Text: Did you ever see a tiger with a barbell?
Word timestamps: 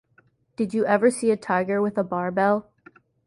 Did 0.55 0.73
you 0.73 0.83
ever 0.87 1.11
see 1.11 1.29
a 1.29 1.37
tiger 1.37 1.79
with 1.79 1.95
a 1.95 2.03
barbell? 2.03 2.71